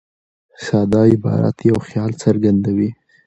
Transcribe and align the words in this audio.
ساده 0.65 1.01
عبارت 1.13 1.57
یو 1.69 1.77
خیال 1.87 2.11
څرګندوي. 2.23 2.89